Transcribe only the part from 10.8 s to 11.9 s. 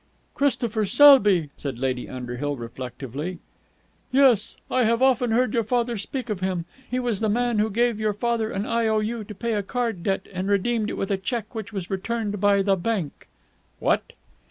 it with a cheque which